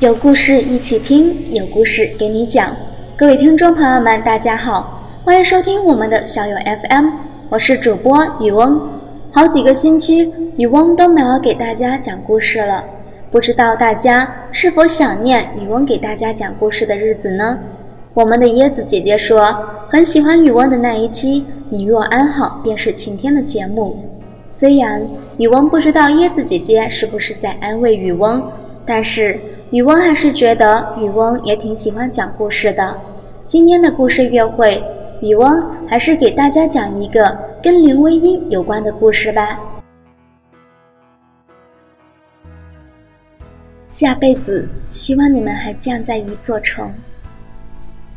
[0.00, 2.76] 有故事一起听，有故事给你讲。
[3.16, 7.08] 各位听众朋友们，大家好，欢迎收听我们的小友 FM，
[7.48, 8.78] 我是主播雨翁。
[9.32, 12.84] 好几个星期，雨翁都没有给大家讲故事了，
[13.30, 17.58] 不知道大家是否想念雨翁给大家讲故事的日子呢？
[18.12, 19.40] 我们的椰子姐姐说，
[19.88, 23.96] 很喜欢雨翁的那一期“你若安好，便是晴天”的节目。
[24.50, 25.00] 虽然
[25.38, 28.42] 雨翁不知道椰子姐姐是不是在安慰雨翁，
[28.84, 29.40] 但是。
[29.76, 32.98] 雨翁还是觉得雨翁也挺喜欢讲故事的。
[33.46, 34.82] 今天的故事约会，
[35.20, 39.60] 雨翁还是给大家讲一个跟林徽因有关的故事吧。
[43.90, 46.90] 下辈子希望你们还将在一座城。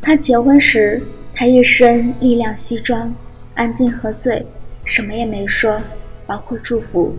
[0.02, 1.02] 他结婚时，
[1.36, 3.14] 他一身力量西装，
[3.56, 4.46] 安静喝醉，
[4.86, 5.78] 什么也没说，
[6.26, 7.14] 包括祝福。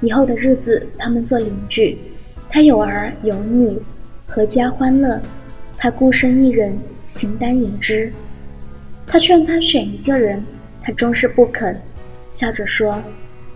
[0.00, 1.98] 以后的日子，他们做邻居。
[2.48, 3.78] 他有儿有女，
[4.28, 5.20] 阖家欢乐。
[5.76, 8.10] 他孤身一人，形单影只。
[9.06, 10.42] 他劝他选一个人，
[10.82, 11.78] 他终是不肯，
[12.32, 13.02] 笑着说：“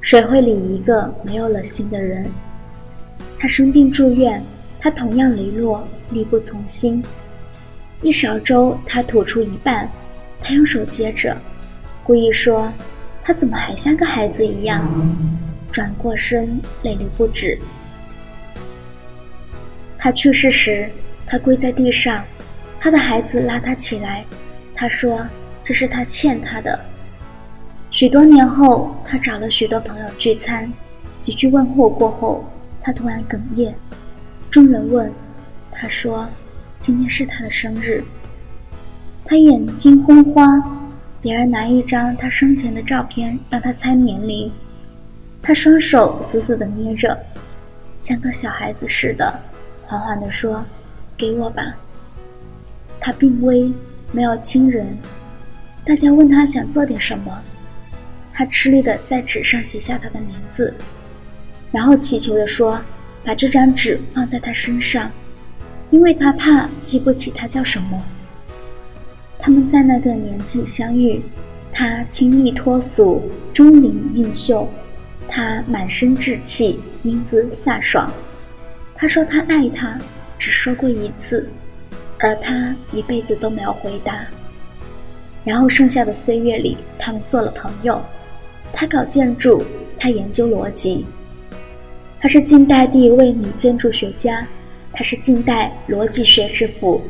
[0.01, 2.27] 谁会理一个没有了心的人？”
[3.39, 4.43] 他生病住院，
[4.79, 7.03] 他同样羸弱，力不从心。
[8.03, 9.89] 一勺粥，他吐出一半，
[10.43, 11.37] 他用手接着，
[12.05, 12.71] 故意说
[13.25, 14.87] ：“他怎么还像个孩子一样？”
[15.73, 17.59] 转过身，泪流不止。
[20.03, 20.89] 他去世时，
[21.27, 22.25] 他跪在地上，
[22.81, 24.25] 他的孩子拉他起来，
[24.75, 25.21] 他说
[25.63, 26.81] ：“这是他欠他的。”
[27.93, 30.73] 许多年后，他找了许多朋友聚餐，
[31.21, 33.75] 几句问候过后，他突然哽咽。
[34.51, 35.13] 众人问，
[35.71, 36.27] 他说
[36.81, 38.03] ：“今天是他的生日。”
[39.27, 40.47] 他眼睛昏花，
[41.21, 44.51] 别人拿一张他生前的照片让他猜年龄，
[45.43, 47.17] 他双手死死地捏着，
[47.99, 49.39] 像个小孩子似的。
[49.91, 50.65] 缓缓地说
[51.19, 51.75] ：“给我吧。”
[53.01, 53.73] 他病危，
[54.13, 54.87] 没有亲人。
[55.85, 57.37] 大家问他想做点什么，
[58.33, 60.73] 他吃力地在纸上写下他的名字，
[61.73, 62.79] 然后祈求地说
[63.27, 65.11] ：“把这张纸放在他身上，
[65.91, 68.01] 因为他怕记不起他叫什么。”
[69.41, 71.21] 他们在那个年纪相遇，
[71.73, 74.69] 他清丽脱俗，钟灵毓秀；
[75.27, 78.09] 他满身稚气，英姿飒爽。
[79.01, 79.99] 他说他爱她，
[80.39, 81.49] 只说过一次，
[82.19, 84.27] 而他一辈子都没有回答。
[85.43, 87.99] 然后剩下的岁月里，他们做了朋友。
[88.75, 89.65] 他搞建筑，
[89.99, 91.07] 他研究逻辑。
[92.21, 94.47] 她是近代第一位女建筑学家，
[94.93, 97.01] 她是近代逻辑学之父。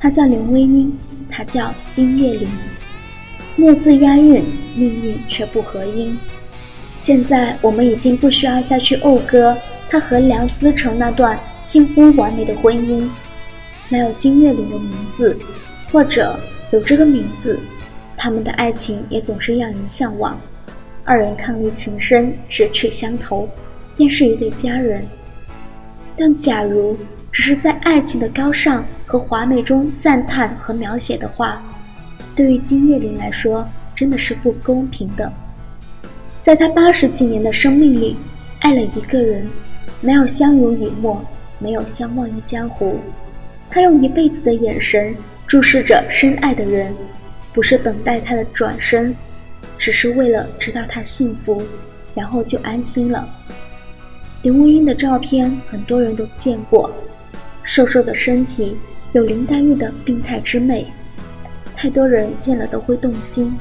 [0.00, 2.48] 她叫林徽因，她叫金岳霖。
[3.56, 4.42] 墨字押韵，
[4.74, 6.18] 命运却不合音。
[6.96, 9.54] 现在我们已经不需要再去讴歌。
[9.90, 13.08] 他和梁思成那段近乎完美的婚姻，
[13.88, 15.36] 没有金岳霖的名字，
[15.90, 16.38] 或者
[16.72, 17.58] 有这个名字，
[18.16, 20.38] 他们的爱情也总是让人向往。
[21.04, 23.48] 二人伉俪情深，志趣相投，
[23.96, 25.02] 便是一对佳人。
[26.16, 26.98] 但假如
[27.32, 31.62] 只是在爱情的高尚和华美中赞叹和描写的话，
[32.34, 35.32] 对于金岳霖来说，真的是不公平的。
[36.42, 38.16] 在他八十几年的生命里，
[38.60, 39.48] 爱了一个人。
[40.00, 41.24] 没有相濡以沫，
[41.58, 42.98] 没有相忘于江湖。
[43.70, 45.14] 他用一辈子的眼神
[45.46, 46.94] 注视着深爱的人，
[47.52, 49.14] 不是等待他的转身，
[49.78, 51.62] 只是为了知道他幸福，
[52.14, 53.28] 然后就安心了。
[54.42, 56.90] 林徽因的照片很多人都见过，
[57.62, 58.76] 瘦瘦的身体，
[59.12, 60.86] 有林黛玉的病态之美，
[61.76, 63.52] 太多人见了都会动心，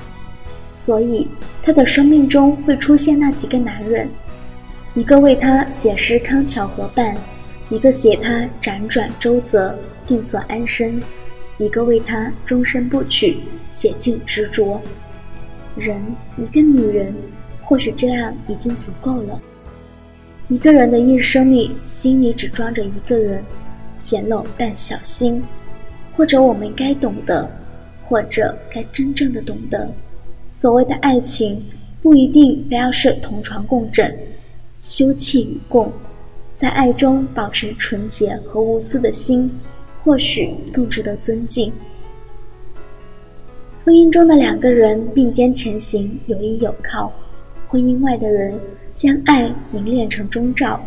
[0.74, 1.28] 所以
[1.64, 4.08] 她的生命中会出现那几个男人。
[4.98, 7.16] 一个为他写诗康桥合伴，
[7.70, 9.78] 一个写他辗转周泽
[10.08, 11.00] 定所安身，
[11.60, 13.38] 一个为他终身不娶
[13.70, 14.82] 写尽执着。
[15.76, 16.02] 人，
[16.36, 17.14] 一个女人，
[17.62, 19.40] 或许这样已经足够了。
[20.48, 23.44] 一个人的一生里，心里只装着一个人，
[24.00, 25.44] 简陋但小心。
[26.16, 27.48] 或者我们该懂得，
[28.04, 29.94] 或者该真正的懂得，
[30.52, 31.64] 所谓的爱情，
[32.02, 34.12] 不一定非要是同床共枕。
[34.88, 35.92] 休戚与共，
[36.56, 39.52] 在爱中保持纯洁和无私的心，
[40.02, 41.74] 或许更值得尊敬。
[43.84, 47.12] 婚姻中的两个人并肩前行，有依有靠；
[47.68, 48.58] 婚姻外的人
[48.96, 50.80] 将爱凝练成钟罩，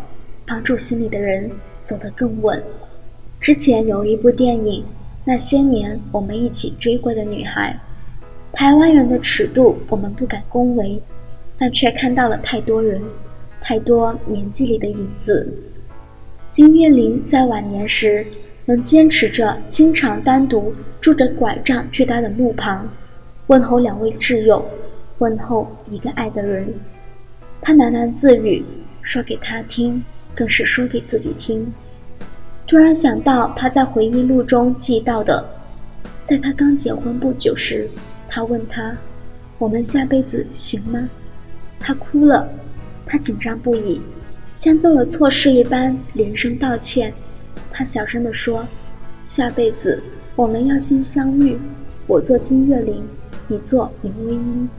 [0.47, 1.51] 帮助心里的人
[1.83, 2.59] 走得更稳。
[3.39, 4.81] 之前有一部电影
[5.23, 7.79] 《那些年我们一起追过的女孩》，
[8.57, 10.99] 台湾人的尺度我们不敢恭维，
[11.59, 12.99] 但却看到了太多人。
[13.61, 15.47] 太多年纪里的影子，
[16.51, 18.25] 金岳霖在晚年时
[18.65, 22.87] 能坚持着，经常单独拄着拐杖去他的墓旁，
[23.47, 24.65] 问候两位挚友，
[25.19, 26.73] 问候一个爱的人。
[27.61, 28.63] 他喃喃自语，
[29.01, 30.03] 说给他听，
[30.35, 31.71] 更是说给自己听。
[32.67, 35.45] 突然想到他在回忆录中记到的，
[36.25, 37.87] 在他刚结婚不久时，
[38.27, 38.97] 他问他
[39.59, 41.09] ：“我们下辈子行吗？”
[41.79, 42.49] 他哭了，
[43.05, 44.01] 他紧张不已，
[44.55, 47.13] 像做了错事一般连声道歉。
[47.71, 48.67] 他小声地说
[49.25, 50.01] ：“下辈子
[50.35, 51.57] 我们要先相遇，
[52.07, 53.01] 我做金岳霖，
[53.47, 54.69] 你做林徽因。”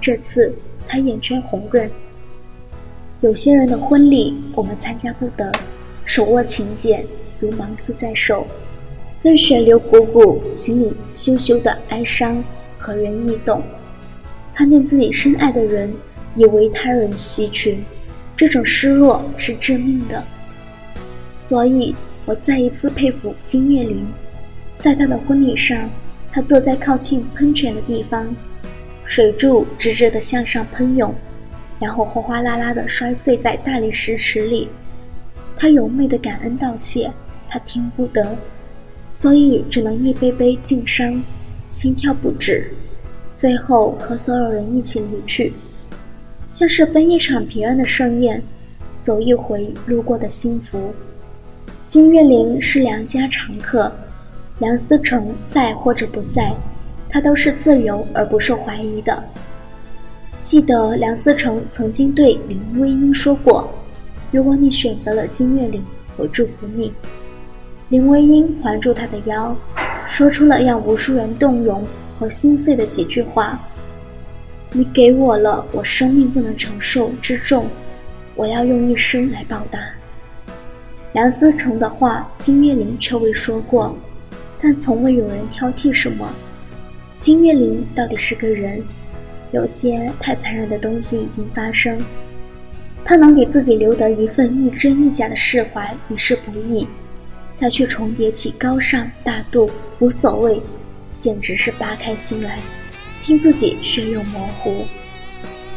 [0.00, 0.52] 这次
[0.88, 1.90] 他眼圈红润。
[3.20, 5.52] 有些人的婚礼我们参加不得，
[6.04, 7.04] 手握请柬
[7.38, 8.46] 如芒刺在手，
[9.22, 12.42] 任血流汩汩，心里羞羞的哀伤，
[12.78, 13.62] 何人易懂？
[14.54, 15.92] 看见自己深爱的人。
[16.36, 17.82] 以为他人惜群，
[18.36, 20.22] 这种失落是致命的。
[21.36, 21.94] 所以
[22.24, 24.06] 我再一次佩服金岳霖，
[24.78, 25.90] 在他的婚礼上，
[26.30, 28.34] 他坐在靠近喷泉的地方，
[29.04, 31.12] 水柱直直地向上喷涌，
[31.80, 34.68] 然后哗哗啦啦地摔碎在大理石池里。
[35.56, 37.10] 他有昧的感恩道谢，
[37.48, 38.36] 他听不得，
[39.12, 41.22] 所以只能一杯杯敬伤，
[41.70, 42.72] 心跳不止，
[43.34, 45.52] 最后和所有人一起离去。
[46.50, 48.42] 像是奔一场平安的盛宴，
[49.00, 50.92] 走一回路过的幸福。
[51.86, 53.92] 金岳霖是梁家常客，
[54.58, 56.52] 梁思成在或者不在，
[57.08, 59.22] 他都是自由而不受怀疑的。
[60.42, 63.68] 记得梁思成曾经对林徽因说过
[64.32, 65.82] ：“如果你选择了金岳霖，
[66.16, 66.92] 我祝福你。”
[67.90, 69.56] 林徽因环住他的腰，
[70.08, 71.84] 说出了让无数人动容
[72.18, 73.60] 和心碎的几句话。
[74.72, 77.66] 你给我了我生命不能承受之重，
[78.36, 79.80] 我要用一生来报答。
[81.12, 83.98] 梁思成的话，金岳霖却未说过，
[84.62, 86.32] 但从未有人挑剔什么。
[87.18, 88.80] 金岳霖到底是个人，
[89.50, 92.00] 有些太残忍的东西已经发生，
[93.04, 96.86] 他能给自己留得一份亦真亦假的释怀已是不易，
[97.56, 99.68] 再去重叠起高尚大度
[99.98, 100.62] 无所谓，
[101.18, 102.60] 简直是扒开心来。
[103.30, 104.84] 听自己血肉模糊，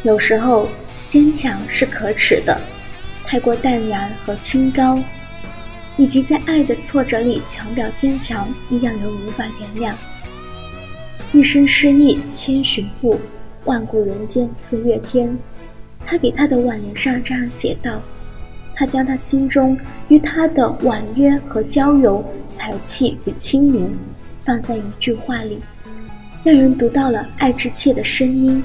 [0.02, 0.68] 有时候
[1.06, 2.60] 坚强是可耻的，
[3.24, 4.98] 太过淡然和清高，
[5.96, 9.94] 以及在爱的挫折里强表坚强，亦让人无法原谅。
[11.32, 13.20] 一生失意千寻步，
[13.66, 15.38] 万古人间四月天。
[16.04, 18.02] 他给他的挽联上这样写道
[18.74, 19.78] ：“他将他心中
[20.08, 23.96] 与他的婉约和娇柔、才气与清明，
[24.44, 25.60] 放在一句话里。”
[26.44, 28.62] 让人读到了爱之切的声音，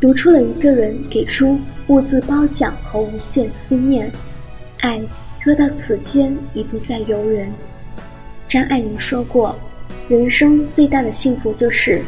[0.00, 4.10] 读出了一个人给出物自褒奖和无限思念。
[4.80, 5.00] 爱
[5.44, 7.48] 若到此间已不再由人。
[8.48, 9.54] 张爱玲说过，
[10.08, 12.02] 人生最大的幸福就是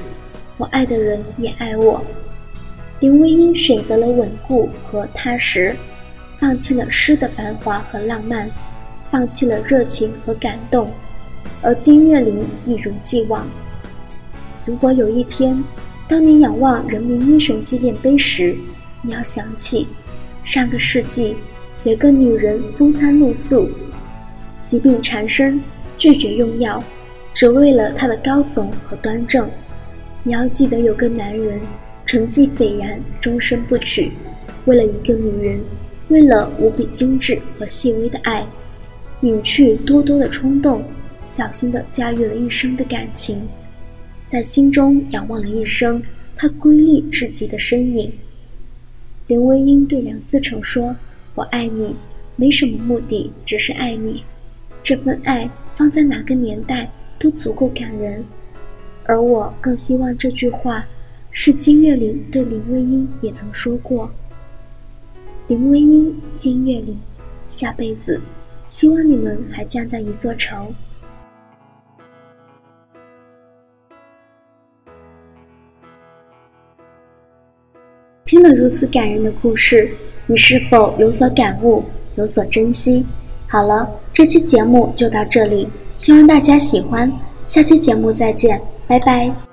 [0.57, 2.05] 我爱的人也爱我。
[2.99, 5.77] 林徽因选择了稳固和踏实，
[6.41, 8.51] 放弃了诗的繁华和浪漫，
[9.09, 10.91] 放弃了热情和感动，
[11.63, 13.47] 而金岳霖一如既往。
[14.67, 15.63] 如果有一天，
[16.09, 18.57] 当你仰望人民英雄纪念碑时，
[19.01, 19.87] 你要想起，
[20.43, 21.37] 上个世纪
[21.85, 23.71] 有个女人风餐露宿，
[24.67, 25.63] 疾病缠身，
[25.97, 26.83] 拒绝用药，
[27.33, 29.49] 只为了她的高耸和端正。
[30.25, 31.61] 你要记得有个男人
[32.05, 34.11] 成绩斐然，终身不娶，
[34.65, 35.61] 为了一个女人，
[36.09, 38.45] 为了无比精致和细微的爱，
[39.21, 40.83] 隐去多多的冲动，
[41.25, 43.41] 小心地驾驭了一生的感情。
[44.27, 46.03] 在心中仰望了一生，
[46.35, 48.13] 他瑰丽至极的身影。
[49.29, 50.97] 林徽因对梁思成说
[51.37, 51.95] ：“我爱你，
[52.35, 54.23] 没什么目的，只是爱你。
[54.83, 58.25] 这份爱放在哪个年代都足够感人。
[59.05, 60.85] 而我更希望这句话
[61.31, 64.11] 是金岳霖对林徽因也曾说过。
[65.47, 66.97] 林徽因、金岳霖，
[67.49, 68.21] 下辈子，
[68.65, 70.75] 希望你们还将在一座城。”
[78.57, 79.91] 如此感人的故事，
[80.27, 81.85] 你是否有所感悟，
[82.17, 83.05] 有所珍惜？
[83.49, 87.13] 好了，这期节目就到这里，希望大家喜欢，
[87.47, 89.46] 下期节目再见，拜拜。